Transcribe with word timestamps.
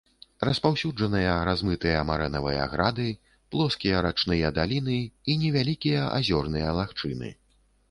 Распаўсюджаныя 0.47 1.33
размытыя 1.49 1.99
марэнавыя 2.11 2.63
грады, 2.73 3.05
плоскія 3.57 4.01
рачныя 4.07 4.53
даліны 4.57 4.99
і 5.29 5.39
невялікія 5.45 6.11
азёрныя 6.19 6.75
лагчыны. 6.83 7.35